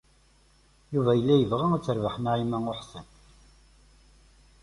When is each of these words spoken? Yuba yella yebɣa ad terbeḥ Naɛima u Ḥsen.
Yuba 0.93 1.11
yella 1.15 1.35
yebɣa 1.37 1.65
ad 1.73 1.81
terbeḥ 1.83 2.15
Naɛima 2.19 2.57
u 2.69 2.73
Ḥsen. 2.79 3.07